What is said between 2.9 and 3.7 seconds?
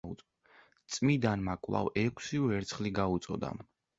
გაუწოდა.